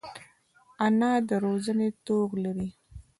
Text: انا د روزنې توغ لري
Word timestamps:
انا 0.85 1.11
د 1.29 1.31
روزنې 1.45 1.87
توغ 2.05 2.29
لري 2.43 2.69